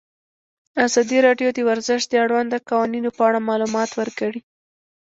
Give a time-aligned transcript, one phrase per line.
[0.85, 4.39] ازادي راډیو د ورزش د اړونده قوانینو په اړه معلومات ورکړي.